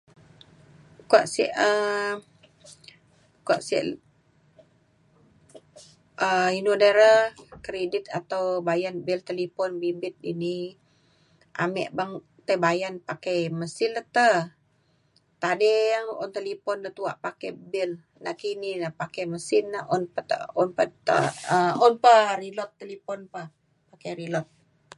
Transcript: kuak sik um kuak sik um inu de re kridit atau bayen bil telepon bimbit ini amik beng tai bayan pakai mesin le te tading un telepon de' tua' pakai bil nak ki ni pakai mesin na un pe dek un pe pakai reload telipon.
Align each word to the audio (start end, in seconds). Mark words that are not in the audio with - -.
kuak 1.09 1.25
sik 1.33 1.51
um 1.67 2.15
kuak 3.45 3.61
sik 3.67 3.83
um 6.25 6.49
inu 6.59 6.71
de 6.81 6.89
re 6.99 7.13
kridit 7.65 8.05
atau 8.19 8.43
bayen 8.67 8.95
bil 9.05 9.21
telepon 9.29 9.71
bimbit 9.81 10.15
ini 10.31 10.57
amik 11.63 11.89
beng 11.97 12.13
tai 12.45 12.57
bayan 12.65 12.95
pakai 13.07 13.39
mesin 13.59 13.91
le 13.95 14.03
te 14.15 14.29
tading 15.43 16.05
un 16.21 16.29
telepon 16.37 16.77
de' 16.83 16.95
tua' 16.97 17.19
pakai 17.25 17.51
bil 17.71 17.91
nak 18.23 18.35
ki 18.39 18.49
ni 18.61 18.69
pakai 19.01 19.23
mesin 19.33 19.65
na 19.73 19.79
un 19.95 20.01
pe 20.13 20.21
dek 20.29 20.43
un 20.61 20.69
pe 20.77 20.83
pakai 22.11 22.31
reload 22.41 22.71
telipon. 22.81 23.19